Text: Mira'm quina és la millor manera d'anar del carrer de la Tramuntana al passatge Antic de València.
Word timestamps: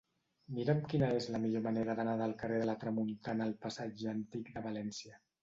Mira'm 0.59 0.79
quina 0.93 1.09
és 1.17 1.27
la 1.35 1.41
millor 1.43 1.63
manera 1.65 1.95
d'anar 1.99 2.15
del 2.23 2.33
carrer 2.41 2.57
de 2.63 2.67
la 2.71 2.75
Tramuntana 2.85 3.47
al 3.51 3.55
passatge 3.67 4.11
Antic 4.17 4.53
de 4.59 4.67
València. 4.67 5.23